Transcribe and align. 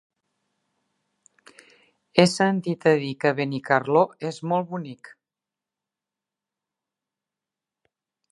He 2.15 2.23
sentit 2.31 2.87
a 2.93 2.93
dir 3.03 3.11
que 3.25 3.33
Benicarló 3.41 4.01
és 4.31 4.41
molt 4.53 4.69
bonic. 4.73 5.13